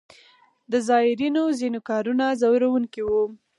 [0.71, 3.23] د زایرینو ځینې کارونه ځوروونکي وو.